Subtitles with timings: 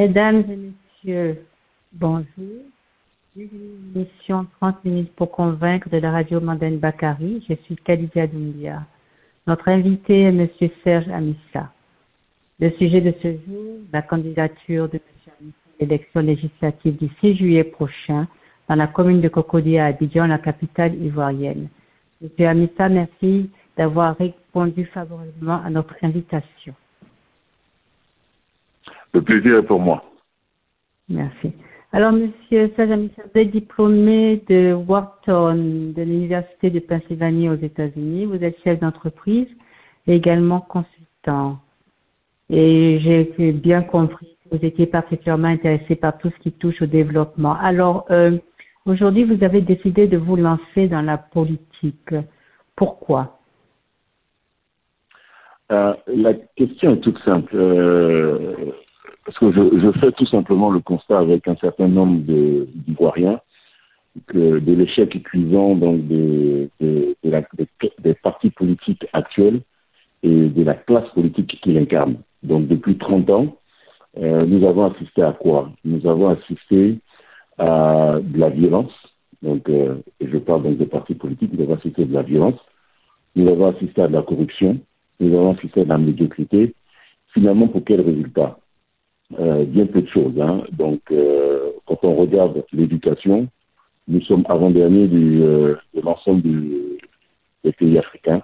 [0.00, 1.44] Mesdames et messieurs,
[1.92, 2.24] bonjour.
[3.36, 7.44] Mission 30 minutes pour convaincre de la radio Mandane Bakari.
[7.46, 8.86] Je suis Khadija Doumbia.
[9.46, 10.48] Notre invité est M.
[10.82, 11.70] Serge Amissa.
[12.60, 15.02] Le sujet de ce jour, la candidature de M.
[15.38, 18.26] Amissa à l'élection législative du 6 juillet prochain
[18.70, 21.68] dans la commune de Cocody à Abidjan, la capitale ivoirienne.
[22.22, 22.46] M.
[22.46, 26.74] Amissa, merci d'avoir répondu favorablement à notre invitation.
[29.12, 30.04] Le plaisir est pour moi.
[31.08, 31.52] Merci.
[31.92, 38.26] Alors, Monsieur Sajami, vous êtes diplômé de Wharton, de l'Université de Pennsylvanie aux États-Unis.
[38.26, 39.48] Vous êtes chef d'entreprise
[40.06, 41.58] et également consultant.
[42.48, 46.86] Et j'ai bien compris que vous étiez particulièrement intéressé par tout ce qui touche au
[46.86, 47.54] développement.
[47.54, 48.38] Alors, euh,
[48.86, 52.14] aujourd'hui, vous avez décidé de vous lancer dans la politique.
[52.76, 53.40] Pourquoi?
[55.72, 57.54] Euh, La question est toute simple.
[57.54, 58.72] Euh,
[59.30, 63.40] parce que je, fais tout simplement le constat avec un certain nombre d'Ivoiriens
[64.26, 66.68] que de l'échec cuisant donc des
[68.24, 69.60] partis politiques actuels
[70.24, 72.16] et de la classe politique qui l'incarne.
[72.42, 73.56] Donc depuis 30 ans,
[74.18, 75.70] euh, nous avons assisté à quoi?
[75.84, 76.98] Nous avons assisté
[77.56, 78.92] à de la violence.
[79.42, 81.52] Donc, euh, je parle donc des partis politiques.
[81.52, 82.58] Nous avons assisté à de la violence.
[83.36, 84.80] Nous avons assisté à de la corruption.
[85.20, 86.74] Nous avons assisté à de la médiocrité.
[87.32, 88.58] Finalement, pour quel résultat?
[89.38, 90.32] Euh, bien peu de choses.
[90.40, 90.62] Hein.
[90.72, 93.48] Donc, euh, quand on regarde l'éducation,
[94.08, 98.42] nous sommes avant-dernier euh, de l'ensemble des pays africains,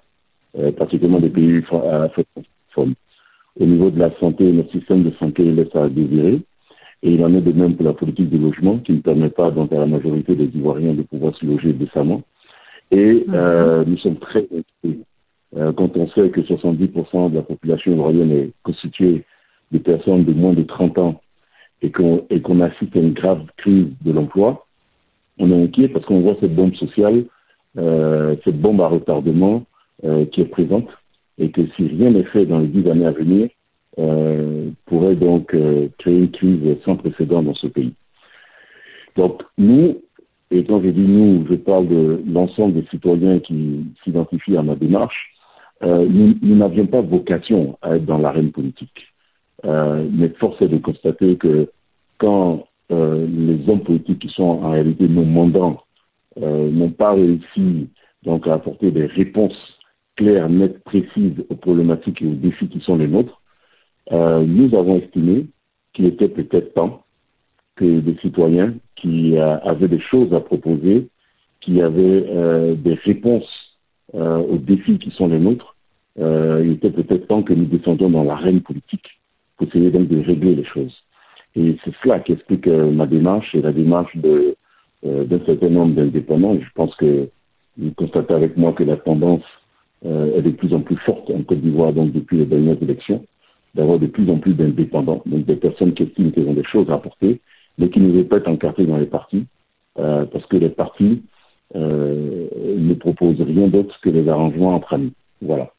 [0.59, 2.42] euh, particulièrement des pays africains.
[2.77, 6.41] Au niveau de la santé, notre système de santé laisse à désirer.
[7.03, 9.51] Et il en est de même pour la politique de logement qui ne permet pas
[9.51, 12.23] donc à la majorité des Ivoiriens de pouvoir se loger décemment.
[12.91, 13.34] Et mmh.
[13.34, 15.01] euh, nous sommes très inquiets
[15.57, 19.25] euh, quand on sait que 70% de la population ivoirienne est constituée
[19.72, 21.20] des personnes de moins de 30 ans
[21.83, 24.67] et qu'on qu assiste à une grave crise de l'emploi,
[25.39, 27.24] on est inquiet parce qu'on voit cette bombe sociale,
[27.77, 29.64] euh, cette bombe à retardement
[30.05, 30.89] euh, qui est présente
[31.39, 33.51] et que si rien n'est fait dans les dix années à venir,
[33.98, 35.55] euh, pourrait donc
[35.98, 37.92] créer une crise sans précédent dans ce pays.
[39.17, 40.01] Donc nous,
[40.51, 44.77] et quand je dis nous, je parle de l'ensemble des citoyens qui s'identifient à ma
[44.77, 45.35] démarche,
[45.83, 49.12] nous n'avions pas vocation à être dans l'arène politique.
[49.64, 51.70] Euh, mais force est de constater que
[52.18, 55.83] quand euh, les hommes politiques qui sont en réalité nos mandants
[56.42, 57.89] euh, n'ont pas réussi
[58.22, 59.56] donc à apporter des réponses
[60.17, 63.40] claires, nettes, précises aux problématiques et aux défis qui sont les nôtres,
[64.12, 65.46] euh, nous avons estimé
[65.92, 67.05] qu'il était peut-être temps
[67.77, 71.08] que des citoyens qui euh, avaient des choses à proposer,
[71.61, 73.48] qui avaient euh, des réponses
[74.12, 75.77] aux défis qui sont les nôtres,
[76.17, 79.20] il était peut-être temps que nous descendions dans l'arène politique
[79.56, 80.94] pour essayer donc de régler les choses.
[81.56, 84.55] Et c'est cela qui explique euh, ma démarche et la démarche de,
[85.06, 86.58] euh, d'un certain nombre d'indépendants.
[86.61, 87.28] Je pense que
[87.78, 89.44] vous constatez avec moi que la tendance
[90.05, 93.24] euh, est de plus en plus forte en Côte d'Ivoire, donc depuis les dernières élections,
[93.74, 96.90] d'avoir de plus en plus d'indépendants, donc des personnes qui estiment qu'ils ont des choses
[96.90, 97.40] à apporter,
[97.78, 99.46] mais qui ne veulent pas être encartés dans les partis,
[99.94, 101.23] parce que les partis
[101.74, 105.12] ne proposent rien d'autre que les arrangements entre amis.
[105.42, 105.70] Voilà.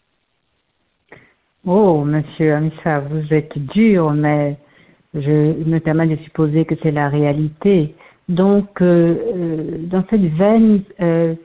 [1.69, 4.55] Oh, monsieur Amissa, vous êtes dur, mais
[5.13, 7.94] je me permets de supposer que c'est la réalité.
[8.29, 11.35] Donc, euh, euh, dans cette veine, euh,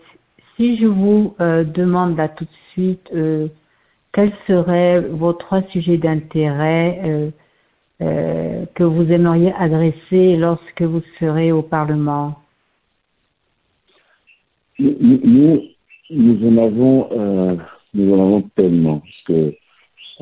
[0.54, 3.12] si je vous demande là tout de suite
[4.12, 7.32] quels seraient vos trois sujets d'intérêt
[7.98, 12.38] que vous aimeriez adresser lorsque vous serez au Parlement?
[14.78, 15.62] Nous, nous,
[16.10, 17.58] nous en avons,
[17.94, 19.54] nous en avons tellement, parce que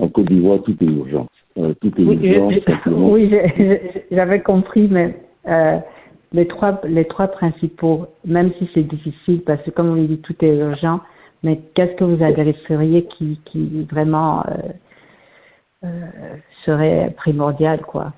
[0.00, 1.27] en Côte d'Ivoire, tout est urgent.
[1.59, 2.91] Euh, tout est oui, urgent, je.
[2.91, 3.34] Oui,
[4.11, 5.16] j'avais compris, mais
[5.49, 5.78] euh,
[6.33, 10.37] les, trois, les trois principaux, même si c'est difficile, parce que comme on dit, tout
[10.44, 11.00] est urgent,
[11.43, 14.44] mais qu'est-ce que vous adresseriez qui, qui vraiment
[15.84, 15.89] euh,
[16.65, 18.13] serait primordial, quoi?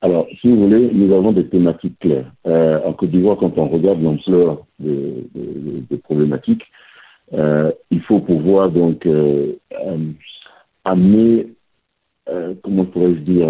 [0.00, 2.30] Alors, si vous voulez, nous avons des thématiques claires.
[2.44, 5.26] En Côte d'Ivoire, quand on regarde l'ampleur des,
[6.02, 6.62] problématiques,
[7.32, 10.12] euh, il faut pouvoir donc euh, euh,
[10.84, 11.48] amener,
[12.62, 13.48] comment pourrais-je dire,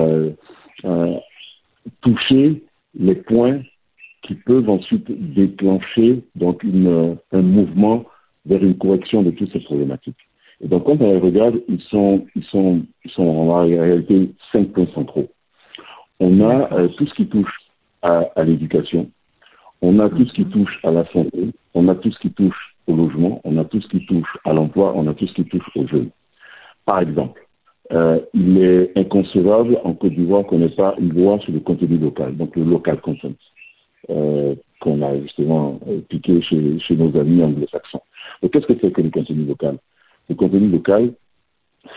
[2.00, 2.62] toucher
[2.98, 3.60] les points
[4.22, 8.04] qui peuvent ensuite déclencher donc une, un mouvement
[8.46, 10.18] vers une correction de toutes ces problématiques.
[10.60, 14.72] Et donc quand on les regarde, ils sont, ils sont, ils sont en réalité cinq
[14.72, 15.28] points centraux.
[16.20, 17.52] On a euh, tout ce qui touche
[18.02, 19.10] à, à l'éducation,
[19.82, 22.73] on a tout ce qui touche à la santé, on a tout ce qui touche
[23.64, 26.10] tout ce qui touche à l'emploi, on a tout ce qui touche aux jeunes.
[26.84, 27.44] Par exemple,
[27.92, 31.98] euh, il est inconcevable en Côte d'Ivoire qu'on n'ait pas une loi sur le contenu
[31.98, 33.32] local, donc le local content,
[34.10, 38.00] euh, qu'on a justement euh, piqué chez, nos amis anglo-saxons.
[38.42, 39.78] Donc qu'est-ce que c'est que le contenu local?
[40.30, 41.12] Le contenu local,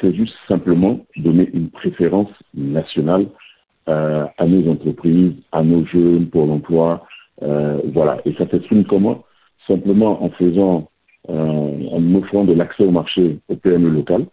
[0.01, 3.27] c'est juste simplement donner une préférence nationale
[3.85, 7.07] à nos entreprises, à nos jeunes pour l'emploi,
[7.39, 8.19] voilà.
[8.25, 9.23] Et ça s'exprime comment
[9.65, 10.89] Simplement en faisant,
[11.27, 14.25] en offrant de l'accès au marché aux PME locales,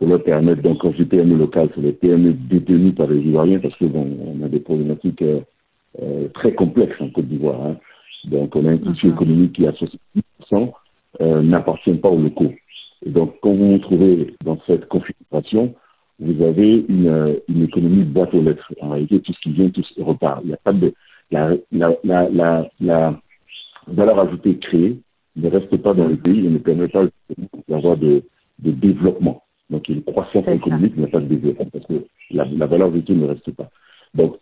[0.00, 3.20] pour leur permettre, donc quand je dis PME locales, c'est les PME détenues par les
[3.20, 5.40] Ivoiriens, parce que bon, on a des problématiques euh,
[6.00, 7.60] euh, très complexes en Côte d'Ivoire.
[7.60, 7.76] Hein.
[8.24, 10.72] Donc on a un tissu économique qui à 70%
[11.20, 12.52] euh, n'appartient pas aux locaux.
[13.04, 15.74] Et donc quand vous vous trouvez dans cette configuration,
[16.18, 18.72] vous avez une, euh, une économie boîte aux lettres.
[18.80, 20.40] En réalité, tout ce qui vient, tout ce qui repart.
[20.44, 20.94] Il n'y a pas de
[21.30, 23.20] la, la, la, la, la
[23.86, 24.98] valeur ajoutée créée
[25.36, 27.04] ne reste pas dans le pays et ne permet pas
[27.68, 28.22] d'avoir de,
[28.58, 29.42] de développement.
[29.70, 32.66] Donc, il y a une croissance économique, mais pas de développement parce que la, la
[32.66, 33.70] valeur ajoutée ne reste pas.
[34.14, 34.36] Donc,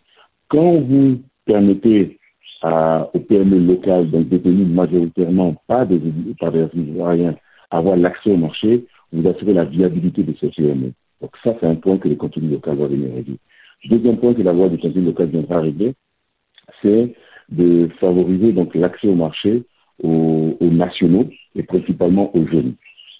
[0.47, 2.19] quand vous permettez
[2.61, 6.01] à, aux PME locales, donc détenues majoritairement pas des,
[6.39, 7.35] par des Ivoiriens,
[7.71, 10.93] avoir l'accès au marché, vous assurez la viabilité de ces PME.
[11.21, 13.37] Donc ça, c'est un point que le contenu local va venir régler.
[13.85, 15.93] Deuxième point que la loi du contenu local viendra régler,
[16.81, 17.13] c'est
[17.49, 19.63] de favoriser donc l'accès au marché
[20.03, 22.75] aux, aux nationaux et principalement aux jeunes.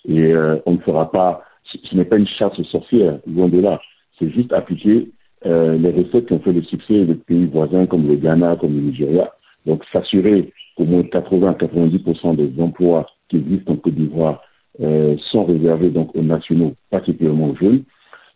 [0.07, 3.59] Et euh, on ne fera pas, ce n'est pas une chasse aux sorcières, loin de
[3.59, 3.81] là.
[4.17, 5.09] C'est juste appliquer
[5.45, 8.75] euh, les recettes qui ont fait le succès des pays voisins comme le Ghana, comme
[8.75, 9.31] le Nigeria.
[9.65, 14.41] Donc s'assurer qu'au moins 80 à 90% des emplois qui existent en Côte d'Ivoire
[14.81, 17.83] euh, sont réservés donc aux nationaux, particulièrement aux jeunes.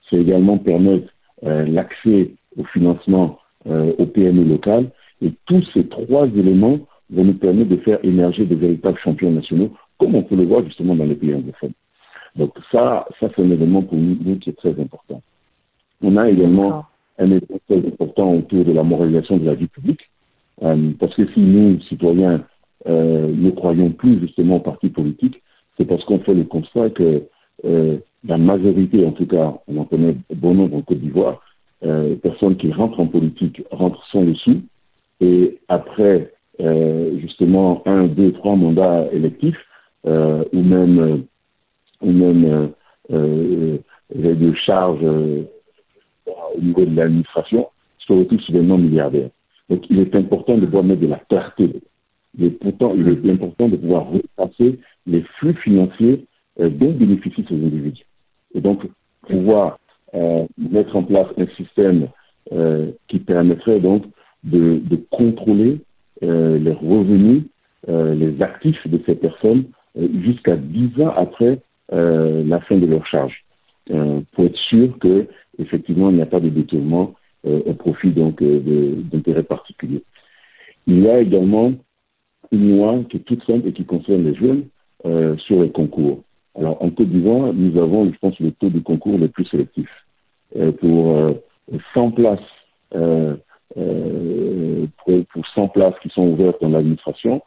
[0.09, 1.07] C'est également permettre
[1.45, 4.91] euh, l'accès au financement euh, aux PME locales.
[5.21, 6.79] Et tous ces trois éléments
[7.09, 10.63] vont nous permettre de faire émerger de véritables champions nationaux, comme on peut le voir
[10.65, 11.73] justement dans les pays anglophones.
[12.35, 15.21] Donc ça, ça c'est un élément pour nous, qui est très important.
[16.01, 16.85] On a également
[17.19, 20.09] un élément très important autour de la moralisation de la vie publique,
[20.63, 22.43] euh, parce que si nous, citoyens,
[22.87, 25.41] euh, ne croyons plus justement aux partis politiques,
[25.77, 27.23] c'est parce qu'on fait le constat que
[27.65, 31.41] euh, la majorité, en tout cas, on en connaît bon nombre en Côte d'Ivoire,
[31.83, 34.61] euh, personnes qui rentrent en politique rentrent sans le sou,
[35.21, 36.33] et après
[37.19, 39.57] justement un, deux, trois mandats électifs,
[40.05, 41.17] euh, ou même, euh,
[42.01, 42.67] ou même euh,
[43.11, 43.77] euh,
[44.15, 45.43] euh, de charges euh,
[46.55, 47.67] au niveau de l'administration,
[47.99, 49.29] se retrouvent soudainement milliardaires.
[49.69, 51.81] Donc il est important de pouvoir mettre de la clarté.
[52.39, 56.25] Et pourtant, il est important de pouvoir repasser les flux financiers
[56.59, 58.05] euh, dont bénéficient ces individus.
[58.55, 58.81] Et donc,
[59.27, 59.79] pouvoir
[60.15, 62.07] euh, mettre en place un système
[62.51, 64.03] euh, qui permettrait donc
[64.43, 64.81] de,
[65.11, 65.77] contrôler euh,
[66.21, 67.43] les revenus,
[67.89, 69.65] euh, les actifs de ces personnes
[69.97, 71.59] euh, jusqu'à 10 ans après
[71.91, 73.43] euh, la fin de leur charge,
[73.91, 75.27] euh, pour être sûr que
[75.59, 77.13] effectivement il n'y a pas de détournement
[77.45, 80.03] euh, au profit donc euh, d'intérêts particuliers.
[80.87, 81.73] Il y a également
[82.53, 84.67] une loi qui est toute simple et qui concerne les jeunes
[85.05, 86.23] euh, sur les concours.
[86.55, 89.89] Alors en Côte d'Ivoire, nous avons, je pense, le taux de concours le plus sélectif.
[90.55, 91.33] Euh, pour euh,
[91.93, 92.39] 100 places,
[93.77, 97.41] euh, pour, pour 100 places qui sont ouvertes dans l'administration,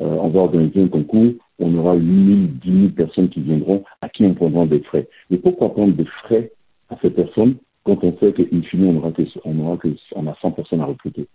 [0.00, 3.84] euh, on va organiser un concours, on aura 8 000, 10 000 personnes qui viendront,
[4.00, 5.08] à qui on prendra des frais.
[5.30, 6.52] Mais pourquoi prendre des frais
[6.88, 10.26] à ces personnes quand on sait qu'in fine, on aura que, on aura que, on
[10.26, 11.26] a 100 personnes à recruter?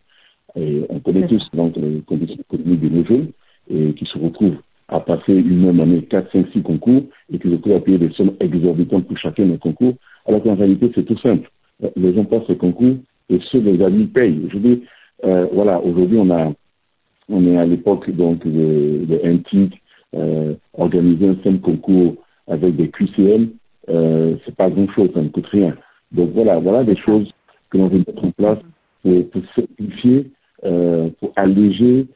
[0.55, 3.31] Et on connaît tous donc les conditions économiques de nos jeunes
[3.69, 7.49] et qui se retrouvent à passer une même année 4, 5, 6 concours et qui
[7.49, 9.93] se retrouvent à payer des sommes exorbitantes pour chacun des concours,
[10.25, 11.49] alors qu'en réalité c'est tout simple.
[11.83, 12.95] Euh, Les gens passent ces concours
[13.29, 14.47] et ceux des amis payent.
[14.51, 14.83] Je dis,
[15.23, 19.81] euh, voilà, aujourd'hui on est à l'époque donc de, de NTIC,
[20.15, 22.15] euh, organiser un simple concours
[22.47, 23.49] avec des QCM,
[23.89, 25.75] euh, c'est pas grand chose, ça ne coûte rien.
[26.11, 27.31] Donc voilà, voilà des choses
[27.69, 28.59] que l'on veut mettre en place
[29.03, 30.31] pour, simplifier,
[30.63, 32.07] euh, pour alléger,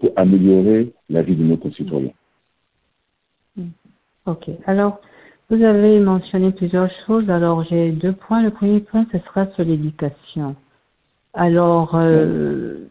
[0.00, 2.12] pour améliorer la vie de nos concitoyens.
[4.26, 4.48] Ok.
[4.66, 5.00] Alors,
[5.48, 7.30] vous avez mentionné plusieurs choses.
[7.30, 8.42] Alors, j'ai deux points.
[8.42, 10.56] Le premier point, ce sera sur l'éducation.
[11.34, 12.88] Alors, euh,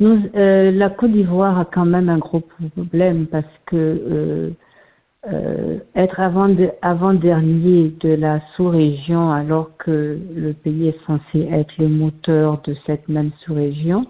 [0.00, 4.52] nous, euh, la Côte d'Ivoire a quand même un gros problème parce que
[5.32, 11.48] euh, être avant de, avant dernier de la sous-région alors que le pays est censé
[11.50, 14.06] être le moteur de cette même sous-région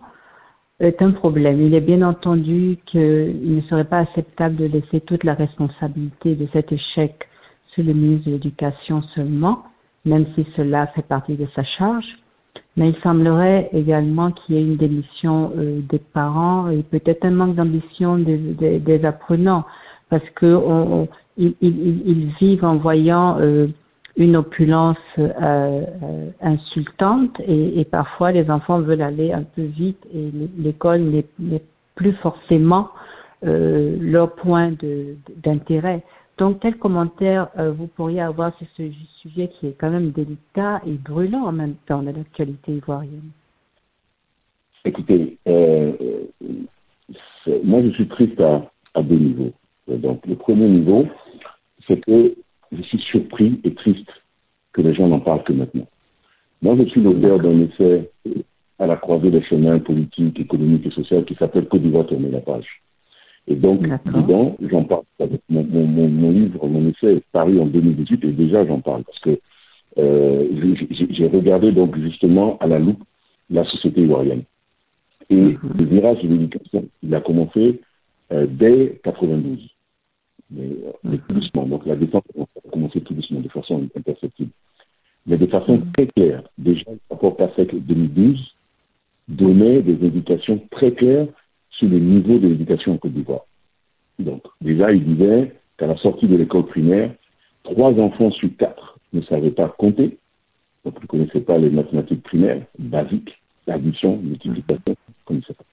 [0.81, 1.61] est un problème.
[1.61, 6.49] Il est bien entendu qu'il ne serait pas acceptable de laisser toute la responsabilité de
[6.53, 7.29] cet échec
[7.69, 9.65] sur le ministre de l'Éducation seulement,
[10.05, 12.07] même si cela fait partie de sa charge.
[12.77, 17.31] Mais il semblerait également qu'il y ait une démission euh, des parents et peut-être un
[17.31, 19.65] manque d'ambition des, des, apprenants
[20.11, 23.69] parce que vivent en voyant euh,
[24.17, 25.31] une opulence euh,
[26.03, 31.03] euh, insultante et, parfois les enfants veulent aller un peu vite et l'école
[31.39, 31.63] n'est
[31.95, 32.91] plus forcément
[33.45, 34.73] euh, leur point
[35.43, 36.03] d'intérêt.
[36.39, 38.91] Donc, quel commentaire vous pourriez avoir sur ce
[39.23, 43.31] sujet qui est quand même délicat et brûlant en même temps de l'actualité ivoirienne?
[44.85, 45.39] Écoutez,
[47.63, 49.53] moi je suis triste à, à deux niveaux.
[49.87, 51.07] Donc, le premier niveau,
[51.87, 52.35] c'est que
[52.77, 54.11] je suis surpris et triste
[54.73, 55.87] que les gens n'en parlent que maintenant.
[56.63, 58.11] Moi, je suis l'auteur d'un essai
[58.79, 62.41] à la croisée des chemins politiques, économiques et sociaux qui s'appelle Côte d'Ivoire tourner la
[62.41, 62.83] page.
[63.47, 65.03] Et donc, dedans, j'en parle.
[65.51, 69.19] Mon, mon, mon, livre, mon essai est paru en 2018 et déjà j'en parle parce
[69.19, 69.39] que
[69.99, 70.49] euh,
[71.11, 73.03] j'ai regardé donc justement à la loupe
[73.51, 74.43] la société ivoirienne.
[75.31, 75.59] Et mhm.
[75.79, 77.81] le virage de l'éducation, il a commencé
[78.33, 79.59] euh, dès 92
[80.55, 80.71] mais,
[81.13, 81.67] euh, tout doucement.
[81.67, 84.51] Donc la défense a commencé tout doucement, de façon imperceptible.
[85.27, 86.43] Mais de façon très claire.
[86.59, 88.55] Déjà, le rapport PASEC 2012
[89.29, 91.27] donnait des indications très claires
[91.71, 93.47] sur le niveau de l'éducation en Côte d'Ivoire.
[94.19, 97.13] Donc, déjà, il disait qu'à la sortie de l'école primaire,
[97.63, 100.19] trois enfants sur quatre ne savaient pas compter,
[100.85, 105.65] donc ne connaissaient pas les mathématiques primaires, basiques, l'addition, multiplication, ne connaissaient pas.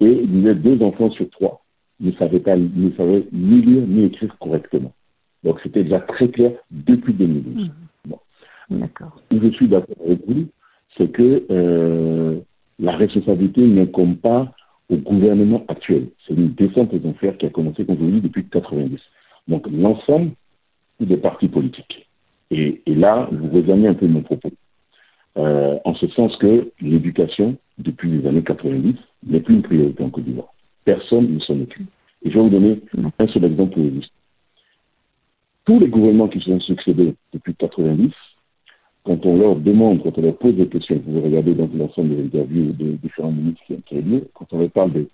[0.00, 1.60] Et il disait deux enfants sur trois
[2.00, 4.92] ne savait pas, ne savait ni lire ni écrire correctement.
[5.44, 7.66] Donc c'était déjà très clair depuis 2012.
[7.66, 7.70] Mmh.
[8.06, 8.18] Bon.
[8.70, 9.20] D'accord.
[9.32, 10.46] Où je suis d'accord avec vous,
[10.96, 12.38] c'est que euh,
[12.78, 14.52] la responsabilité n'incombe pas
[14.90, 16.08] au gouvernement actuel.
[16.26, 18.98] C'est une descente aux enfers qui a commencé, comme je vous dis, depuis 90.
[19.48, 20.32] Donc l'ensemble
[21.00, 22.08] des partis politiques.
[22.50, 24.50] Et, et, là, vous rejoignez un peu mon propos.
[25.36, 30.10] Euh, en ce sens que l'éducation, depuis les années 90, n'est plus une priorité en
[30.10, 30.52] Côte d'Ivoire.
[30.88, 31.86] Personne ne s'en occupe.
[32.22, 32.80] Et je vais vous donner
[33.18, 34.10] un seul exemple pour illustrer.
[35.66, 38.10] Tous les gouvernements qui se sont succédés depuis 90,
[39.04, 42.24] quand on leur demande, quand on leur pose des questions, vous regardez dans l'ensemble des
[42.24, 45.06] interviews des différents ministres qui ont lieu, quand on leur parle de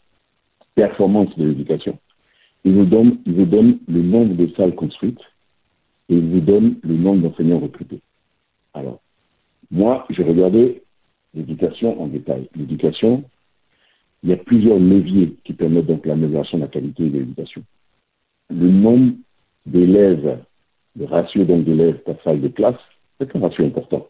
[0.77, 1.99] performance de l'éducation,
[2.63, 5.23] ils vous donnent, ils vous donnent le nombre de salles construites
[6.09, 7.99] et ils vous donnent le nombre d'enseignants recrutés.
[8.75, 9.01] Alors,
[9.73, 10.85] moi, j'ai regardé
[11.35, 12.49] l'éducation en détail.
[12.55, 13.25] L'éducation,
[14.25, 17.63] il y a plusieurs leviers qui permettent donc l'amélioration de la qualité de l'éducation.
[18.49, 19.13] Le nombre
[19.67, 20.39] d'élèves,
[20.99, 22.81] le ratio donc d'élèves par salle de classe,
[23.19, 24.09] c'est un ratio important.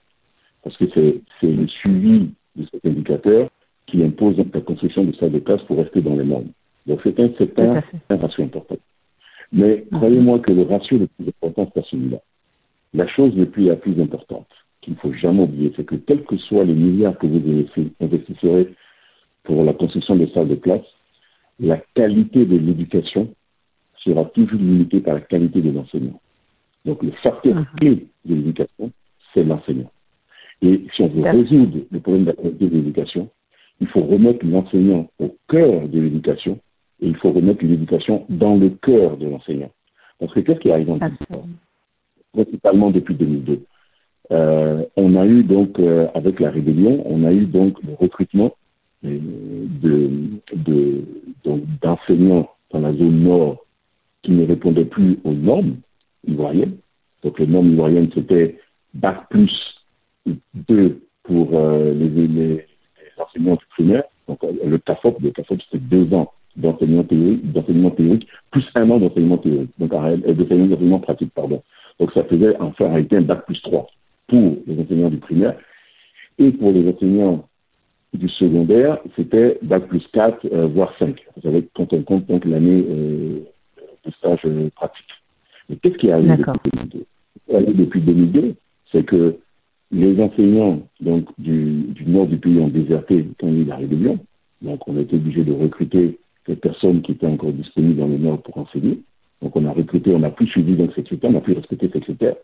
[0.62, 3.50] Parce que c'est le suivi de cet indicateur
[3.86, 6.52] qui impose la construction de salles de classe pour rester dans les normes.
[6.86, 8.76] Donc c'est un, un, un, ratio important.
[9.52, 12.18] Mais croyez-moi que le ratio le plus important, c'est celui-là.
[12.92, 14.46] La chose la plus, la plus importante
[14.80, 17.42] qu'il ne faut jamais oublier, c'est que quels que soient les milliards que vous
[18.00, 18.74] investisserez
[19.44, 20.84] pour la construction des salles de classe,
[21.60, 23.32] la qualité de l'éducation
[23.96, 26.20] sera toujours limitée par la qualité des enseignants.
[26.84, 27.66] Donc le facteur mhm.
[27.78, 28.90] clé de l'éducation,
[29.32, 29.90] c'est l'enseignant.
[30.62, 33.30] Et si on veut résoudre le problème de la qualité de l'éducation,
[33.80, 36.58] il faut remettre l'enseignant au cœur de l'éducation
[37.00, 39.70] et il faut remettre l'éducation dans le cœur de l'enseignant.
[40.18, 40.98] Parce que qu'est-ce qui arrive en
[42.32, 43.62] Principalement depuis 2002.
[44.32, 48.54] Euh, on a eu donc, euh, avec la rébellion, on a eu donc le recrutement
[51.82, 53.64] d'enseignants de, dans la zone nord
[54.22, 55.76] qui ne répondaient plus aux normes
[56.26, 56.76] ivoiriennes.
[57.22, 58.58] Donc les normes ivoiriennes, c'était
[58.94, 59.52] Bac plus
[60.54, 62.66] 2 pour euh, les, les,
[63.18, 64.04] enseignants primaires.
[64.28, 69.70] Donc euh, le CAFOP, le c'était deux ans d'enseignement théorique, plus un an d'enseignement théorique,
[69.78, 71.62] donc d'enseignement pratique, pardon.
[71.98, 73.86] Donc ça faisait en réalité un bac plus 3
[74.28, 75.56] pour les enseignants du primaire.
[76.38, 77.48] Et pour les enseignants
[78.14, 81.16] du secondaire, c'était Bac plus 4, euh, voire 5.
[81.36, 83.40] Vous savez, quand on compte donc l'année euh,
[84.04, 85.04] de stage euh, pratique.
[85.68, 87.06] Mais qu'est-ce qui est arrivé depuis 2002
[87.74, 88.54] depuis 2002,
[88.90, 89.36] c'est que
[89.90, 93.64] les enseignants donc, du, du, nord du pays ont déserté quand il y a eu
[93.66, 94.18] la rébellion.
[94.62, 96.18] Donc on a été obligé de recruter
[96.48, 99.00] des personnes qui étaient encore disponibles dans le nord pour enseigner.
[99.42, 101.90] Donc on a recruté, on n'a plus suivi donc ces critères, on n'a plus respecté
[101.92, 102.36] ces critères.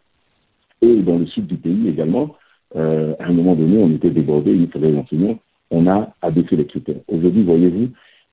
[0.83, 2.37] Et dans le sud du pays également,
[2.77, 5.39] euh, à un moment donné, on était débordé, il fallait des enseignants
[5.71, 7.01] on a abaissé les critères.
[7.09, 7.89] Aujourd'hui, voyez-vous,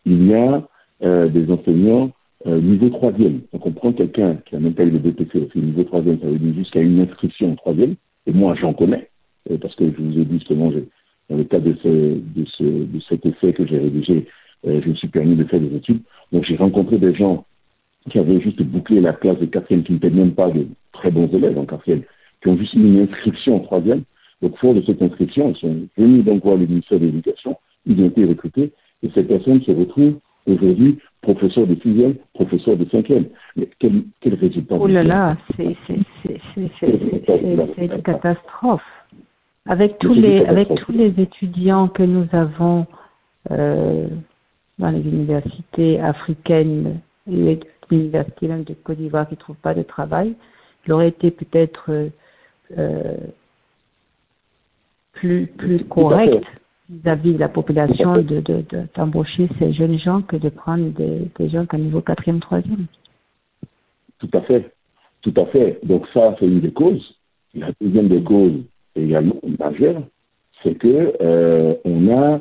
[0.06, 0.67] il y a
[1.03, 2.12] euh, des enseignants
[2.46, 3.41] euh, niveau troisième.
[3.53, 6.27] Donc on prend quelqu'un qui n'a même pas eu le BPC, c'est niveau troisième, ça
[6.27, 9.10] veut dire jusqu'à une inscription en troisième, et moi j'en connais,
[9.51, 10.72] euh, parce que je vous ai dit justement,
[11.29, 14.27] dans le cadre de, ce, de, ce, de cet essai que j'ai rédigé,
[14.63, 16.01] je me suis permis de faire des études.
[16.32, 17.46] Donc j'ai rencontré des gens
[18.10, 21.27] qui avaient juste bouclé la classe de quatrième, qui n'étaient même pas de très bons
[21.27, 22.03] élèves en quatrième,
[22.41, 24.03] qui ont juste une inscription en troisième,
[24.41, 28.00] donc, fort de cette inscription, ils sont venus donc voir le ministère de l'Éducation, ils
[28.01, 28.72] ont été recrutés,
[29.03, 33.25] et cette personne se retrouve aujourd'hui professeur de sixième, professeur de cinquième.
[33.56, 35.75] Mais quel, quel résultat Oh là là, c'est
[37.77, 38.82] une catastrophe.
[39.65, 42.86] Avec tous les avec tous les étudiants que nous avons
[43.51, 44.08] euh,
[44.79, 47.60] dans les universités africaines et
[47.91, 50.36] l'université même de Côte d'Ivoire qui ne trouvent pas de travail,
[50.86, 51.91] il aurait été peut-être
[52.77, 53.17] euh,
[55.19, 56.45] plus plus correct
[56.89, 58.41] vis-à-vis de la population de,
[58.95, 62.86] d'embaucher ces jeunes gens que de prendre des, des gens qu'à niveau quatrième, troisième.
[64.19, 64.71] Tout à fait.
[65.21, 65.79] Tout à fait.
[65.83, 67.15] Donc ça, c'est une des causes.
[67.53, 68.63] La deuxième des causes,
[68.95, 70.01] également majeure,
[70.63, 72.39] c'est que euh, on a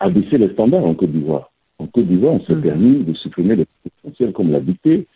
[0.00, 1.50] abaissé les standards en Côte d'Ivoire.
[1.78, 2.62] En Côte d'Ivoire, on s'est mm.
[2.62, 5.06] permis de supprimer les essentiels comme la dictée,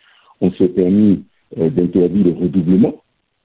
[0.41, 1.23] on s'est permis
[1.57, 2.95] euh, d'interdire le redoublement.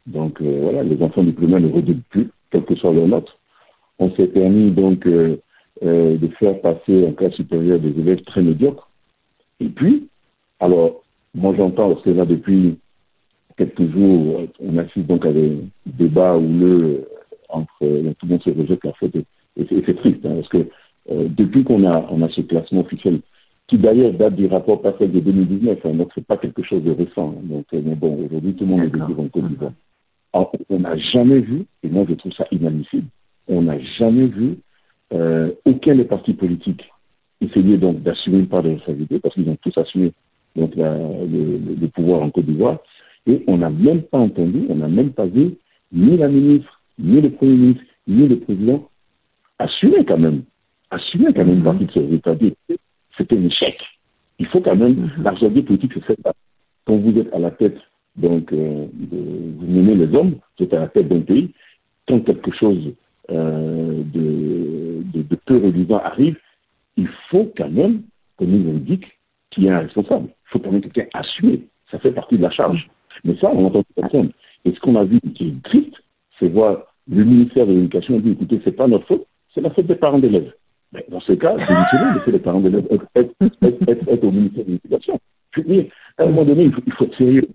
[0.06, 3.36] Donc euh, voilà, les enfants diplômés ne redoublent plus, quel que soit leur note.
[3.98, 5.36] On s'est permis donc euh,
[5.82, 8.88] euh, de faire passer en classe supérieure des élèves très médiocres.
[9.60, 10.08] Et puis,
[10.60, 11.02] alors,
[11.34, 12.78] moi j'entends, parce que là depuis
[13.56, 17.08] quelques jours, on assiste donc à des débats où le,
[17.48, 19.24] entre tout le monde se rejette la faute et,
[19.68, 20.66] c'est triste, hein, parce que
[21.10, 23.20] euh, depuis qu'on a, on a ce classement officiel,
[23.68, 26.90] qui d'ailleurs date du rapport passé de 2019, hein, donc c'est pas quelque chose de
[26.90, 27.34] récent.
[27.38, 29.72] Hein, donc, mais bon, aujourd'hui tout le monde est en Côte d'Ivoire.
[30.68, 33.06] On n'a jamais vu, et moi je trouve ça inadmissible,
[33.48, 34.58] on n'a jamais vu
[35.12, 36.84] euh, aucun des partis politiques
[37.44, 40.12] essayer donc d'assumer une part de responsabilité, parce qu'ils ont tous assumé
[40.56, 42.78] donc le, pouvoir en Côte d'Ivoire,
[43.26, 45.54] et on n'a même pas entendu, on n'a même pas vu
[45.92, 48.88] ni la ministre, ni le Premier ministre, ni le président
[49.58, 50.42] assumer quand même,
[50.90, 52.36] assumer quand même une partie de ce résultat.
[53.16, 53.80] C'était un échec.
[54.38, 55.22] Il faut quand même, mm-hmm.
[55.22, 56.32] l'argent politique, c'est ça.
[56.84, 57.78] Quand vous êtes à la tête,
[58.16, 59.16] donc, euh, de,
[59.58, 61.50] vous menez les hommes, vous êtes à la tête d'un pays,
[62.06, 62.92] quand quelque chose
[63.30, 66.36] euh, de, de, peu reluisant arrive,
[66.96, 68.02] il faut quand même
[68.36, 69.18] qu'on nous indique
[69.50, 70.28] qui est un responsable.
[70.28, 71.66] Il faut quand même quelqu'un assumer.
[71.90, 72.88] Ça fait partie de la charge.
[73.24, 74.30] Mais ça, on n'entend personne.
[74.64, 75.94] Et ce qu'on a vu qui est triste,
[76.38, 79.86] c'est voir le ministère de l'Éducation dire écoutez, c'est pas notre faute, c'est la faute
[79.86, 80.52] des parents d'élèves.
[80.92, 85.20] Mais dans ce cas, démissionner, laisser les parents d'élèves être, au ministère de l'Éducation.
[85.52, 85.86] Je veux dire,
[86.18, 87.48] à un moment donné, il faut, être sérieux.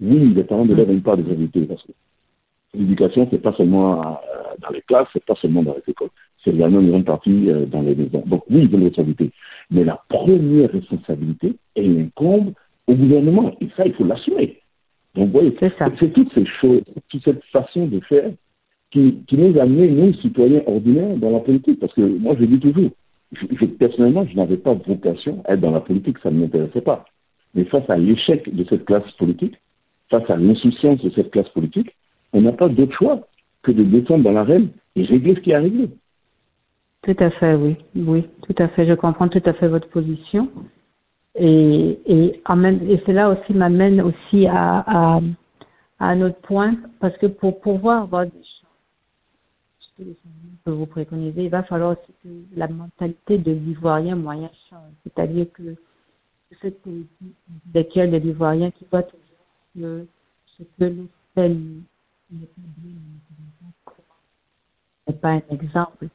[0.00, 1.92] Oui, les parents d'élèves une part des invités parce que
[2.74, 4.14] l'éducation, c'est pas seulement euh,
[4.60, 6.10] dans les classes, c'est pas seulement dans les écoles,
[6.44, 8.22] c'est également une grande partie euh, dans les maisons.
[8.26, 9.30] Donc oui, ils ont une responsabilité.
[9.70, 12.52] Mais la première responsabilité, elle incombe
[12.86, 13.52] au gouvernement.
[13.60, 14.60] Et ça, il faut l'assumer.
[15.14, 18.30] Donc vous voyez, c'est toutes ces choses, toute cette façon de faire
[18.90, 21.80] qui, qui nous a amené, nous, citoyens ordinaires, dans la politique.
[21.80, 22.90] Parce que moi, je dis toujours,
[23.32, 27.04] je, personnellement, je n'avais pas vocation à être dans la politique, ça ne m'intéressait pas.
[27.54, 29.54] Mais face à l'échec de cette classe politique,
[30.10, 31.94] face à l'insouciance de cette classe politique,
[32.32, 33.20] on n'a pas d'autre choix
[33.62, 35.90] que de descendre dans l'arène et régler ce qui est arrivé.
[37.02, 37.76] Tout à fait, oui.
[37.96, 38.86] Oui, tout à fait.
[38.86, 40.48] Je comprends tout à fait votre position.
[41.34, 45.20] Et, et, et cela aussi m'amène aussi à, à,
[46.00, 50.06] un autre point, parce que pour pouvoir avoir des chances,
[50.64, 54.92] que vous préconisez, il va falloir aussi que la mentalité de l'Ivoirien moyen change.
[55.04, 55.74] C'est-à-dire que
[56.60, 57.36] cette politique
[57.74, 59.22] laquelle de l'Ivoirien qui voit toujours
[59.76, 60.06] que
[60.58, 61.56] ce que nous fait
[65.06, 66.08] n'est pas un exemple.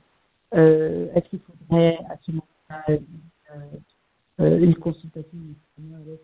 [0.55, 2.97] Euh, Est-ce qu'il faudrait à ce moment-là euh,
[4.39, 5.37] euh, une consultation
[5.95, 6.19] avec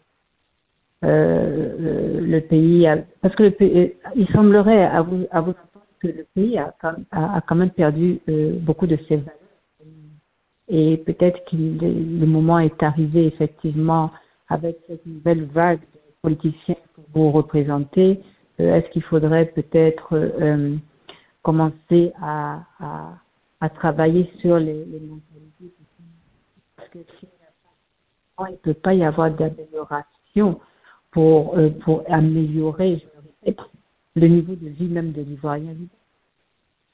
[1.03, 2.87] euh, le pays
[3.21, 6.73] Parce que le il semblerait à vous, à vous entendre que le pays a,
[7.11, 8.19] a, quand même perdu
[8.61, 9.39] beaucoup de ses valeurs.
[10.69, 14.11] Et peut-être que le moment est arrivé effectivement
[14.47, 20.75] avec cette nouvelle vague de politiciens que vous représentez euh, est-ce qu'il faudrait peut-être euh,
[21.41, 22.61] commencer à,
[23.59, 25.73] à, travailler sur les, mentalités
[26.75, 26.99] Parce que
[28.39, 30.59] il ne peut pas y avoir d'amélioration
[31.11, 33.63] pour, euh, pour améliorer je répète,
[34.15, 35.75] le niveau de vie même de l'Ivoirien.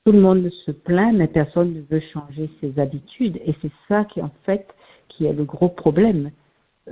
[0.06, 3.38] Tout le monde se plaint, mais personne ne veut changer ses habitudes.
[3.46, 4.68] Et c'est ça qui, en fait,
[5.10, 6.32] qui est le gros problème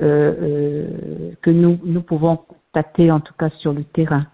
[0.02, 4.28] euh, euh, que nous, nous pouvons constater, en tout cas sur le terrain.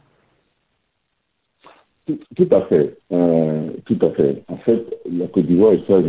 [2.06, 2.98] Tout, à fait.
[3.14, 4.44] Euh, tout à fait.
[4.50, 6.02] En fait, la Côte d'Ivoire, et ça,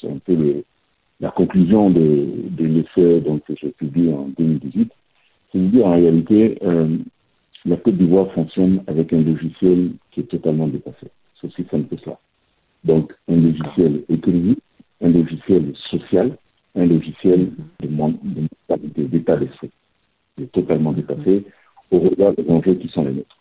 [0.00, 0.64] c'est un peu
[1.20, 4.90] la conclusion de, de l'essai que j'ai publié en 2018,
[5.52, 6.98] c'est de dire en réalité, euh,
[7.64, 11.06] la Côte d'Ivoire fonctionne avec un logiciel qui est totalement dépassé.
[11.40, 12.18] C'est aussi simple que cela.
[12.82, 14.58] Donc, un logiciel économique,
[15.00, 16.36] un logiciel social,
[16.74, 19.70] un logiciel d'état d'esprit.
[20.38, 21.44] Il est totalement dépassé
[21.92, 23.38] au regard des enjeux qui sont les nôtres.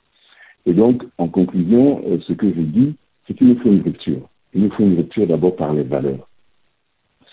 [0.66, 2.96] Et donc, en conclusion, euh, ce que je dis,
[3.28, 4.30] c'est qu'il nous faut une rupture.
[4.54, 6.28] Il nous faut une rupture d'abord par les valeurs.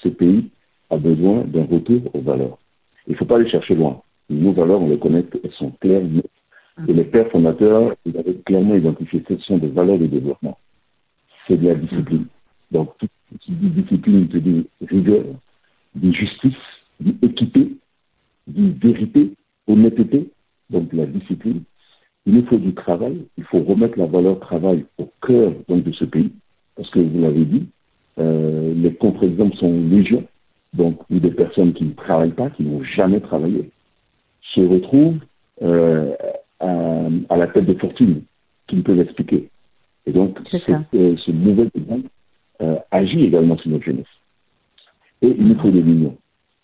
[0.02, 0.50] Ce pays
[0.90, 2.58] a besoin d'un retour aux valeurs.
[3.06, 4.02] Il ne faut pas aller chercher loin.
[4.28, 6.02] Nos valeurs, on les connaît, elles sont claires.
[6.88, 10.58] Et les pères fondateurs, ils avaient clairement identifié ce sont des valeurs de développement.
[11.46, 12.26] C'est de la discipline.
[12.70, 13.08] Donc, tout
[13.40, 15.24] qui dit discipline te dit rigueur,
[15.94, 16.54] dit justice,
[17.00, 17.76] dit équité,
[18.46, 19.32] dit vérité,
[19.66, 20.30] honnêteté,
[20.70, 21.62] donc la discipline.
[22.26, 25.92] Il nous faut du travail, il faut remettre la valeur travail au cœur donc, de
[25.92, 26.32] ce pays,
[26.76, 27.66] parce que vous l'avez dit,
[28.18, 30.24] euh, les contre-exemples sont légion,
[30.74, 33.70] donc ou des personnes qui ne travaillent pas, qui n'ont jamais travaillé,
[34.54, 35.20] se retrouvent
[35.62, 36.14] euh,
[36.60, 38.22] à, la tête de fortune,
[38.66, 39.48] qui ne peuvent expliquer.
[40.06, 40.38] Et donc,
[40.94, 42.08] euh, ce mauvais exemple
[42.90, 44.04] agit également sur notre jeunesse.
[45.22, 46.16] Et il nous faut de l'union.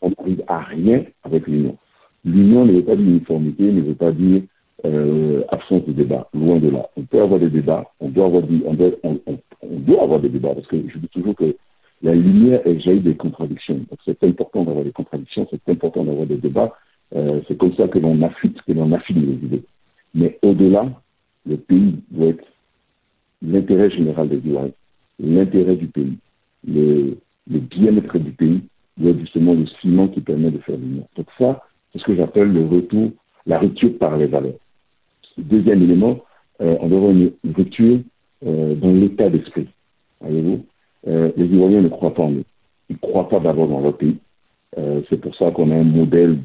[0.03, 1.79] On n'arrive à rien avec l'union.
[2.25, 4.42] L'union ne veut pas dire uniformité, ne veut pas dire
[4.85, 6.89] euh, absence de débat, loin de là.
[6.97, 9.19] On peut avoir des débats, on doit avoir, on doit, on,
[9.62, 11.57] doit avoir des débats, parce que je dis toujours que
[12.03, 13.77] la lumière est jaillie des contradictions.
[13.77, 16.75] Donc c'est important d'avoir des contradictions, c'est important d'avoir des débats.
[17.15, 19.62] Euh, c'est comme ça que l'on affûte, que l'on affine les idées.
[20.15, 20.91] Mais au-delà,
[21.47, 22.45] le pays doit être
[23.43, 24.73] l'intérêt général des Ivoiriens,
[25.19, 26.19] l'intérêt du pays,
[26.67, 27.17] le,
[27.51, 28.61] le bien-être du pays
[28.99, 31.07] doit être justement le ciment qui permet de faire l'union.
[31.17, 31.62] Donc ça,
[31.93, 33.11] c'est ce que j'appelle le retour,
[33.47, 34.59] la rupture par les valeurs.
[35.38, 36.20] Deuxième élément,
[36.62, 38.01] euh, on avoir une rupture
[38.46, 39.68] euh, dans l'état d'esprit.
[40.20, 40.64] Voyez-vous
[41.09, 42.44] euh, Les Ivoiriens ne croient pas en eux.
[42.88, 44.16] Ils ne croient pas d'abord dans leur pays.
[45.09, 46.38] C'est pour ça qu'on a un modèle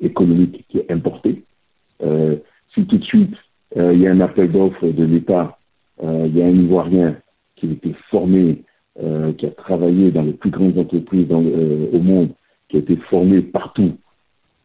[0.00, 1.44] économique qui est importé.
[2.00, 3.34] Si tout de suite
[3.76, 5.58] il y a un appel d'offres de l'État,
[6.02, 7.16] il y a un Ivoirien
[7.56, 8.62] qui a été formé,
[9.36, 12.30] qui a travaillé dans les plus grandes entreprises au monde,
[12.70, 13.92] qui a été formé partout,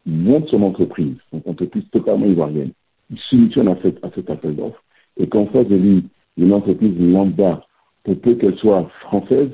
[0.06, 2.70] monte son entreprise, une entreprise totalement ivoirienne.
[3.10, 4.82] Il soumissionne à, à cet appel d'offres
[5.18, 6.04] et qu'en face de lui,
[6.36, 7.64] une entreprise lambda,
[8.04, 9.50] pour peu qu'elle soit française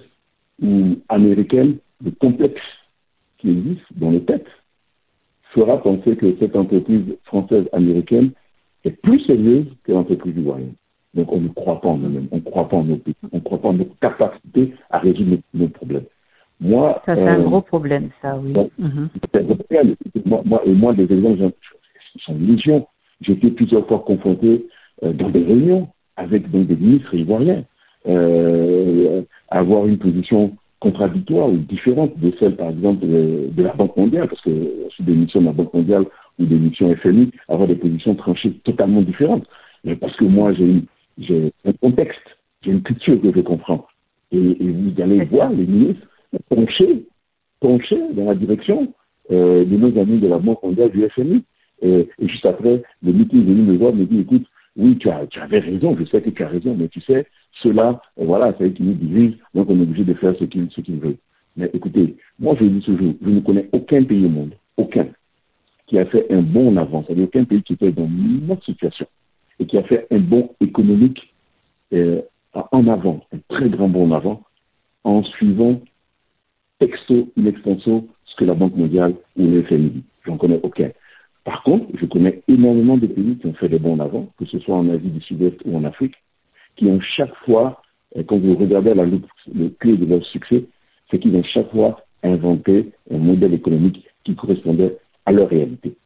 [0.60, 2.62] ou américaine, le complexe
[3.38, 4.46] qui existe dans les têtes
[5.54, 8.32] fera penser que cette entreprise française-américaine
[8.84, 10.74] est plus sérieuse que l'entreprise ivoirienne.
[11.14, 13.36] Donc on ne croit pas en nous-mêmes, on ne croit pas en nos pays, on
[13.36, 16.06] ne croit pas en nos capacités à résoudre nos, problèmes.
[16.58, 18.54] Moi, ça, c'est un euh, gros problème, ça, oui.
[18.78, 19.08] Mhm.
[20.24, 21.52] moi, et moi, des exemples
[22.20, 22.86] sont légion.
[23.22, 24.66] J'ai été plusieurs fois confronté
[25.02, 27.64] euh, dans des réunions avec des ministres ivoiriens,
[28.06, 34.28] euh, avoir une position contradictoire ou différente de celle, par exemple, de, la Banque mondiale,
[34.28, 34.50] parce que
[34.90, 36.04] sur des missions de la Banque mondiale
[36.38, 39.46] ou des missions FMI, avoir des positions tranchées totalement différentes.
[39.84, 42.20] Mais parce que moi, j'ai un contexte,
[42.62, 43.86] j'ai une culture que je comprends.
[44.32, 46.06] Et, vous allez voir les ministres
[46.48, 47.06] pencher,
[47.60, 48.92] pencher dans la direction
[49.30, 51.44] euh, de nos amis de la Banque mondiale du FMI.
[51.82, 55.58] Et, juste après, le meeting est venu me voir, me dit, écoute, oui, tu, avais
[55.58, 57.26] raison, je sais que tu as raison, mais tu sais,
[57.62, 60.80] cela, voilà, c'est qui nous divisent, donc on est obligé de faire ce qu'ils ce
[60.92, 61.16] veulent.
[61.56, 65.08] Mais écoutez, moi je dis toujours, je ne connais aucun pays au monde, aucun,
[65.86, 69.06] qui a fait un bon avant, c'est-à-dire aucun pays qui était dans notre situation
[69.58, 71.34] et qui a fait un bon économique
[71.92, 72.22] euh,
[72.54, 74.42] en avant, un très grand bon en avant,
[75.04, 75.82] en suivant
[76.78, 80.04] texto in extenso ce que la Banque mondiale ou le FMI dit.
[80.26, 80.90] J'en connais aucun.
[81.44, 84.46] Par contre, je connais énormément de pays qui ont fait des bons en avant, que
[84.46, 86.14] ce soit en Asie du Sud-Est ou en Afrique,
[86.76, 87.82] qui ont chaque fois,
[88.16, 90.64] euh, quand vous regardez la loupe, le clé de leur succès,
[91.10, 95.96] c'est qu'ils ont chaque fois inventé un modèle économique qui correspondait à leur réalité.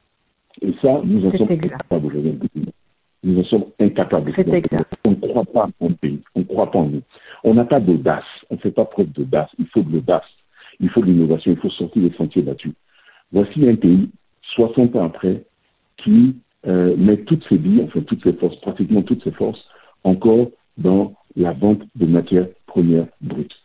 [0.62, 2.51] Et ça, nous en sommes incapables aujourd'hui.
[3.22, 4.33] Nous en sommes incapables.
[5.05, 7.03] On ne croit pas en pays, on ne croit pas en nous.
[7.44, 9.51] On n'a pas d'audace, on ne fait pas preuve d'audace.
[9.59, 10.25] Il faut de l'audace,
[10.81, 12.72] il faut de l'innovation, il faut sortir des sentiers battus.
[13.33, 14.09] Voici un pays
[14.54, 15.44] 60 ans après,
[15.98, 19.64] qui euh, met toutes ses billes, enfin toutes ses forces, pratiquement toutes ses forces,
[20.04, 23.56] encore dans la vente de matières premières brutes.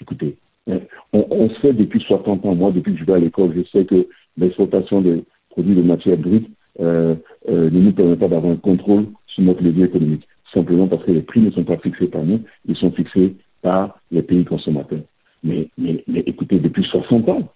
[0.00, 0.36] écoutez,
[0.70, 0.78] hein,
[1.12, 3.84] on, on, sait depuis 60 ans, moi depuis que je vais à l'école, je sais
[3.84, 6.48] que l'exportation de produits de matières brutes
[6.80, 7.14] euh,
[7.48, 11.12] euh, ne nous permet pas d'avoir un contrôle sur notre levier économique, simplement parce que
[11.12, 15.02] les prix ne sont pas fixés par nous, ils sont fixés par les pays consommateurs.
[15.42, 17.48] Mais, mais, mais écoutez, depuis 60 ans,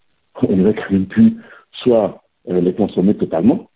[0.42, 0.74] on aurait
[1.08, 1.36] pu
[1.72, 3.68] soit euh, les consommer totalement,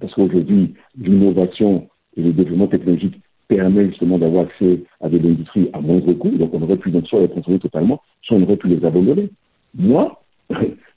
[0.00, 5.80] parce qu'aujourd'hui, l'innovation et le développement technologique permet justement d'avoir accès à des industries à
[5.80, 8.68] moindre coût, donc on aurait pu donc soit les consommer totalement, soit on aurait pu
[8.68, 9.30] les abandonner.
[9.74, 10.22] Moi,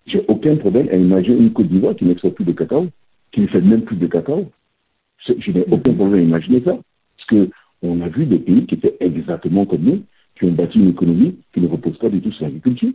[0.08, 2.88] j'ai aucun problème à imaginer une Côte d'Ivoire qui n'exporte plus de cacao,
[3.32, 4.52] qui ne fait même plus de cacao.
[5.26, 6.78] Je n'ai aucun problème à imaginer ça,
[7.18, 7.50] parce que
[7.82, 10.04] on a vu des pays qui étaient exactement comme nous,
[10.38, 12.92] qui ont bâti une économie qui ne repose pas du tout sur l'agriculture.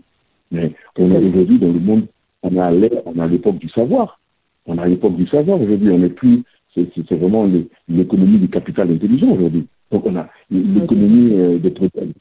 [0.50, 2.06] Mais on est aujourd'hui dans le monde
[2.42, 2.72] on a
[3.04, 4.20] on a l'époque du savoir.
[4.66, 5.90] On a l'époque du savoir aujourd'hui.
[5.90, 6.42] On n'est plus,
[6.74, 7.48] c'est vraiment
[7.88, 9.66] l'économie du capital intelligent aujourd'hui.
[9.90, 12.14] Donc on a l'économie euh, des produits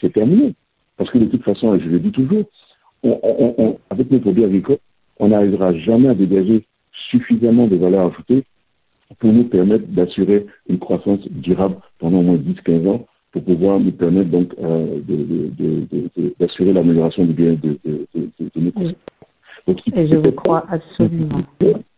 [0.00, 0.54] c'est terminé.
[0.96, 2.44] Parce que de toute façon, je le dis toujours,
[3.90, 4.78] avec nos produits agricoles,
[5.18, 6.64] on n'arrivera jamais à dégager
[7.10, 8.44] suffisamment de valeur ajoutée
[9.18, 13.92] pour nous permettre d'assurer une croissance durable pendant au moins 10-15 ans pour pouvoir nous
[13.92, 15.00] permettre donc euh,
[16.40, 17.78] d'assurer l'amélioration du bien de,
[18.56, 18.96] nos donc,
[19.68, 21.42] Et je vous crois absolument.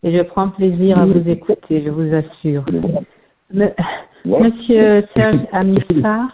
[0.02, 2.64] Et je prends plaisir à vous écouter, je vous assure.
[4.24, 6.28] Monsieur Serge Amissar.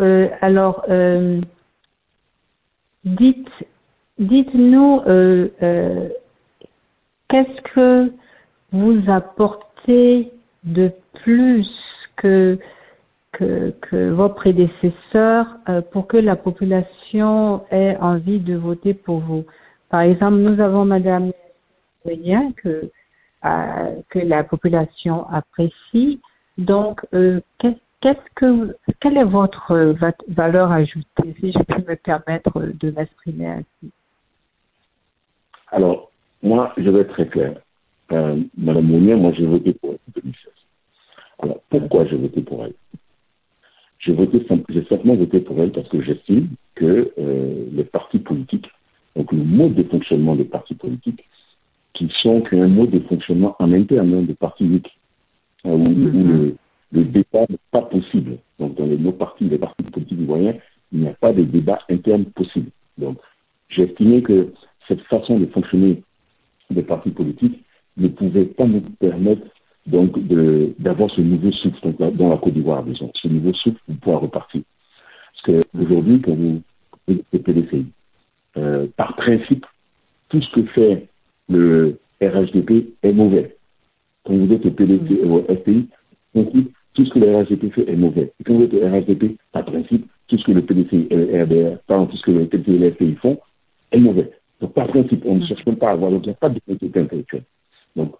[0.00, 1.40] Euh, alors, euh,
[3.04, 3.48] dites,
[4.18, 6.08] dites-nous euh,
[7.28, 8.12] qu'est-ce que
[8.72, 10.32] vous apportez
[10.64, 10.90] de
[11.22, 11.68] plus
[12.16, 12.58] que,
[13.38, 15.46] que, vos prédécesseurs
[15.92, 19.44] pour que la population ait envie de voter pour vous.
[19.90, 21.30] Par exemple, nous avons Madame
[22.04, 22.90] Rien que,
[23.42, 26.20] que la population apprécie.
[26.58, 29.94] Donc, qu'est-ce qu'est-ce que, quelle est votre euh,
[30.28, 33.90] valeur ajoutée, si je peux me permettre de m'exprimer ainsi?
[35.68, 36.10] Alors,
[36.42, 37.56] moi, je vais être très clair.
[38.12, 40.52] Euh, Madame Mounier, moi, j'ai voté pour elle en 2016.
[41.38, 42.74] Alors, pourquoi j'ai voté pour elle?
[43.98, 48.66] J'ai voté, j'ai simplement voté pour elle parce que j'estime que euh, les partis politiques,
[49.16, 51.24] donc le mode de fonctionnement des partis politiques,
[51.94, 54.98] qui sont qu'un mode de fonctionnement en interne hein, des partis uniques,
[55.64, 56.26] où, mm-hmm.
[56.26, 56.56] le,
[56.92, 58.38] le débat n'est pas possible.
[58.58, 60.56] Donc, dans les, nos partis, les partis politiques ivoiriens,
[60.92, 62.70] il n'y a pas de débat interne possible.
[62.98, 63.18] Donc,
[63.68, 64.52] j'ai estimé que
[64.86, 66.02] cette façon de fonctionner
[66.70, 67.62] des partis politiques
[67.96, 69.46] ne pouvait pas nous permettre
[69.86, 70.18] donc
[70.78, 74.20] d'avoir ce nouveau souffle donc, dans la Côte d'Ivoire, disons, ce nouveau souffle pour pouvoir
[74.22, 74.62] repartir.
[75.32, 76.62] Parce qu'aujourd'hui, quand vous
[77.06, 77.86] le PDCI,
[78.56, 79.66] euh, par principe,
[80.28, 81.06] tout ce que fait
[81.48, 83.56] le RHDP est mauvais.
[84.24, 85.88] Quand vous êtes au PDC, au FPI,
[86.94, 88.32] tout ce que le RHDP fait est mauvais.
[88.40, 91.42] Et quand vous êtes au RHDP, par principe, tout ce que le PDC et le
[91.42, 93.38] RDR, pardon, tout ce que le PDC et le FPI font
[93.92, 94.30] est mauvais.
[94.60, 96.48] Donc, par principe, on ne cherche même pas à avoir, donc il n'y a pas
[96.48, 97.44] de propriété intellectuelle.
[97.96, 98.14] Donc,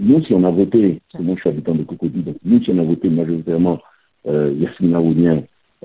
[0.00, 2.62] nous, si on a voté, parce que moi je suis habitant de Cocody, donc nous,
[2.62, 3.80] si on a voté majoritairement
[4.26, 4.94] euh, Yassine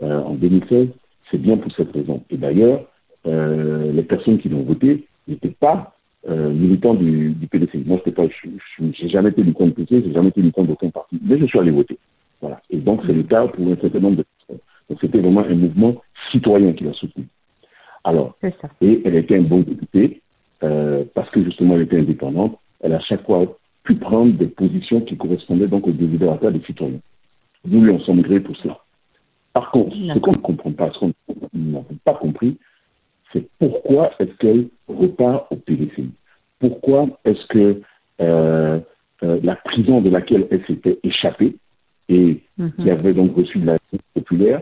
[0.01, 0.87] euh, en 2016,
[1.29, 2.23] c'est bien pour cette raison.
[2.29, 2.85] Et d'ailleurs,
[3.25, 5.95] euh, les personnes qui l'ont voté n'étaient pas
[6.27, 7.85] euh, militant du, du, PDC.
[7.85, 11.39] Moi, je n'ai jamais été compte du PDC, j'ai jamais été compte d'aucun parti, mais
[11.39, 11.97] je suis allé voter.
[12.41, 12.61] Voilà.
[12.69, 14.63] Et donc, c'est le cas pour un certain nombre de personnes.
[14.89, 15.95] Donc, c'était vraiment un mouvement
[16.31, 17.25] citoyen qui l'a soutenu.
[18.03, 18.35] Alors,
[18.81, 20.21] et elle était un bon député,
[20.63, 25.01] euh, parce que justement, elle était indépendante, elle a chaque fois pu prendre des positions
[25.01, 26.99] qui correspondaient donc aux désirata des citoyens.
[27.65, 28.79] Nous lui en sommes grés pour cela.
[29.53, 31.13] Par contre, ce qu'on ne comprend pas, ce qu'on
[31.53, 32.57] n'a pas compris,
[33.33, 36.09] c'est pourquoi est-ce qu'elle repart au PDCI
[36.59, 37.81] Pourquoi est-ce que
[38.21, 38.79] euh,
[39.23, 41.55] euh, la prison de laquelle elle s'était échappée
[42.09, 42.71] et mhm.
[42.73, 43.77] qui avait donc reçu de la
[44.13, 44.61] populaire,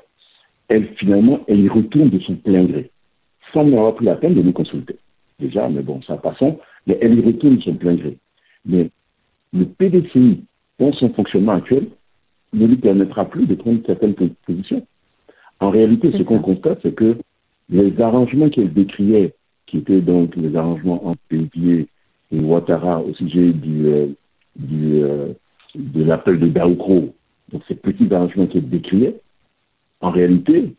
[0.68, 2.92] elle finalement, elle y retourne de son plein gré,
[3.54, 4.98] sans n'avoir pris la peine de nous consulter.
[5.40, 8.18] Déjà, mais bon, ça passons, mais elle y retourne de son plein gré.
[8.66, 8.90] Mais
[9.54, 10.44] le PDCI,
[10.80, 11.88] dans son fonctionnement actuel,
[12.54, 14.86] ne lui permettra plus de prendre certaines positions.
[15.60, 17.18] En réalité, ce qu'on constate, c'est que
[17.70, 19.34] les arrangements qu'elle décriait,
[19.66, 21.88] qui étaient donc les arrangements entre Pépier
[22.32, 24.08] et Ouattara au sujet du, euh,
[24.56, 25.34] du euh,
[25.76, 27.14] de l'appel de Daoukro,
[27.52, 29.20] donc ces petits arrangements qu'elle décriait,
[30.02, 30.74] en réalité,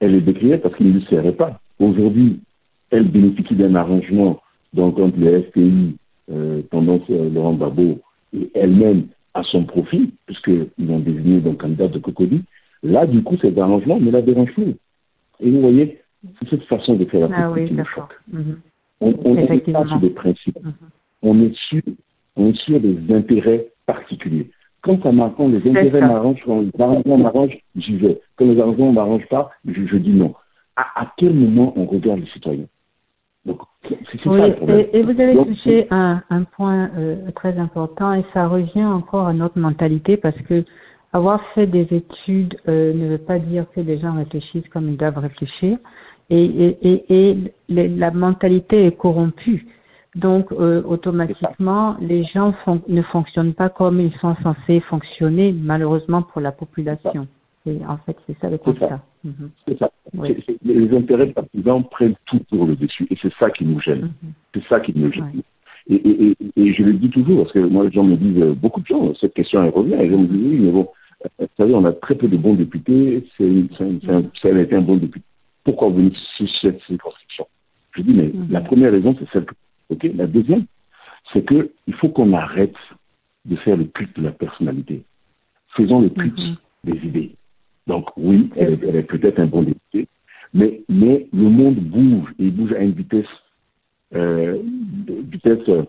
[0.00, 1.60] elle les décriait parce qu'ils ne lui servaient pas.
[1.78, 2.40] Aujourd'hui,
[2.90, 4.40] elle bénéficie d'un arrangement
[4.72, 5.96] donc entre les FPI,
[6.30, 8.00] euh, tendance euh, Laurent Babo,
[8.32, 12.42] et elle-même à son profit, puisqu'ils ont désigné donc candidat de Cocody.
[12.82, 14.76] Là, du coup, cet arrangement ne la dérange plus.
[15.40, 16.00] Et vous voyez,
[16.38, 18.56] c'est cette façon de faire la politique ah oui, mhm.
[19.00, 20.58] On n'est pas sur des principes.
[20.62, 20.72] Mhm.
[21.22, 21.82] On, est sur,
[22.36, 24.50] on est sur des intérêts particuliers.
[24.82, 28.20] Quand ça m'arrange, les intérêts m'arrangent, quand les arrangements m'arrangent, j'y vais.
[28.36, 30.34] Quand les arrangements ne m'arrangent pas, je, dis non.
[30.76, 32.66] À, quel moment on regarde les citoyens?
[33.46, 34.86] Donc, c'est ça le problème.
[34.92, 39.32] Et, vous avez touché un, un point euh, très important et ça revient encore à
[39.32, 40.64] notre mentalité parce que
[41.12, 44.96] avoir fait des études euh, ne veut pas dire que les gens réfléchissent comme ils
[44.96, 45.78] doivent réfléchir
[46.28, 46.44] et,
[46.82, 47.36] et, et,
[47.68, 49.66] la mentalité est corrompue.
[50.16, 52.52] Donc, euh, automatiquement, les gens
[52.88, 57.28] ne fonctionnent pas comme ils sont censés fonctionner, malheureusement pour la population.
[57.66, 59.00] Et en fait, c'est ça le constat.
[59.66, 59.90] C'est ça.
[60.12, 60.34] Mhm.
[60.64, 64.12] Les intérêts partisans prennent tout pour le dessus, et c'est ça qui nous gêne.
[64.22, 64.32] Mhm.
[64.54, 65.42] C'est ça qui nous gêne.
[65.88, 68.54] Et, et, et, je le dis toujours, parce que moi, les gens me disent, euh,
[68.54, 70.88] beaucoup de gens, cette question, elle revient, et je me dis, oui, mais bon,
[71.24, 74.80] euh, vous savez, on a très peu de bons députés, c'est, ça a été un
[74.80, 75.22] bon député
[75.66, 77.46] pourquoi vous venez sur cette circonscription?
[77.92, 78.46] Je dis, mais mhm.
[78.50, 79.54] la première raison, c'est celle que.
[79.90, 80.64] Ok La deuxième,
[81.32, 82.74] c'est qu'il faut qu'on arrête
[83.44, 85.02] de faire le culte de la personnalité.
[85.76, 86.56] Faisons le culte mhm.
[86.84, 87.36] des idées.
[87.86, 90.08] Donc, oui, elle est, peut-être un bon député,
[90.52, 93.26] mais, mais le monde bouge, et il bouge à une vitesse,
[94.14, 94.58] euh,
[95.30, 95.84] vitesse euh,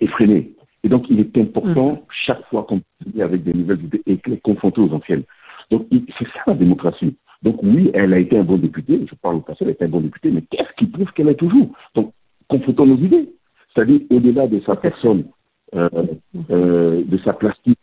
[0.00, 0.52] effrénée.
[0.84, 2.00] Et donc, il est important, mm.
[2.26, 2.82] chaque fois qu'on
[3.16, 5.24] est avec des nouvelles idées, et confronter aux anciennes.
[5.70, 7.16] Donc, c'est ça la démocratie.
[7.42, 9.84] Donc, oui, elle a été un bon député, je parle au passé, elle a été
[9.84, 11.70] un bon député, mais qu'est-ce qui prouve qu'elle est toujours?
[11.94, 12.12] Donc,
[12.48, 13.30] confrontons nos idées.
[13.74, 15.24] C'est-à-dire, au-delà de sa personne,
[15.74, 15.88] euh,
[16.50, 17.78] euh, de sa plastique,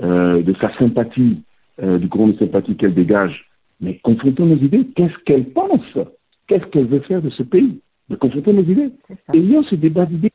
[0.00, 1.42] euh, de sa sympathie,
[1.80, 3.46] du courant de sympathie qu'elle dégage,
[3.80, 4.86] mais confrontons nos idées.
[4.94, 5.98] Qu'est-ce qu'elle pense
[6.46, 7.80] Qu'est-ce qu'elle veut faire de ce pays?
[8.08, 8.90] Mais confrontons nos idées.
[9.32, 10.32] Ayons ce débat d'idées.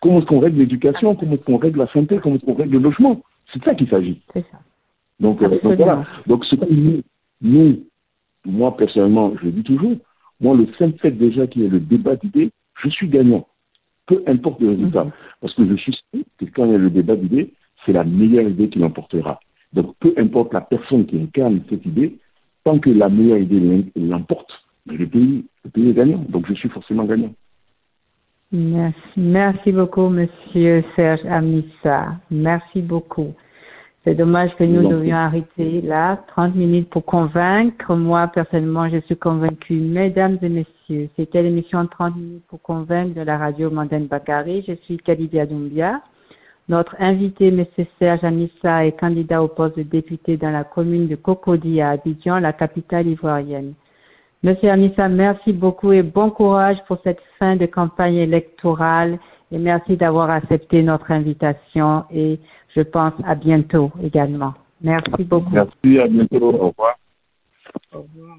[0.00, 1.14] Comment est-ce qu'on règle l'éducation?
[1.14, 2.18] Comment est-ce qu'on règle la santé?
[2.22, 3.20] Comment est-ce qu'on règle le logement?
[3.52, 4.20] C'est de ça qu'il s'agit.
[4.32, 4.58] C'est ça.
[5.20, 6.04] Donc, donc, voilà.
[6.26, 7.02] Donc ce que nous,
[7.42, 7.84] nous,
[8.44, 9.96] moi personnellement, je le dis toujours,
[10.40, 12.50] moi le simple fait déjà qu'il y ait le débat d'idées,
[12.82, 13.46] je suis gagnant
[14.08, 15.04] peu importe le résultat.
[15.04, 15.12] Mhm.
[15.40, 17.52] Parce que je suis sûr que quand il y a le débat d'idées,
[17.84, 19.38] c'est la meilleure idée qui l'emportera.
[19.72, 22.18] Donc peu importe la personne qui incarne cette idée,
[22.64, 24.50] tant que la meilleure idée l'emporte,
[24.86, 26.24] le pays, le pays est gagnant.
[26.28, 27.32] Donc je suis forcément gagnant.
[28.50, 32.16] Merci, merci beaucoup, Monsieur Serge Amissa.
[32.30, 33.34] Merci beaucoup.
[34.04, 37.94] C'est dommage que nous devions arrêter là, 30 minutes pour convaincre.
[37.94, 39.74] Moi, personnellement, je suis convaincue.
[39.74, 44.64] Mesdames et messieurs, c'était l'émission 30 minutes pour convaincre de la radio Mandane Bakari.
[44.66, 46.00] Je suis Kalidia Doumbia.
[46.68, 47.64] Notre invité, M.
[47.98, 52.40] Serge Anissa, est candidat au poste de député dans la commune de Cocody à Abidjan,
[52.40, 53.72] la capitale ivoirienne.
[54.42, 59.18] Monsieur Anissa, merci beaucoup et bon courage pour cette fin de campagne électorale
[59.50, 62.38] et merci d'avoir accepté notre invitation et
[62.76, 64.54] je pense à bientôt également.
[64.80, 65.50] Merci beaucoup.
[65.50, 66.52] Merci, à bientôt.
[66.52, 66.96] Au revoir.
[67.92, 68.36] Au revoir.